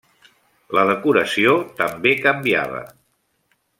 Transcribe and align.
La 0.77 0.85
decoració 0.91 1.53
també 1.81 2.15
canviava. 2.25 2.83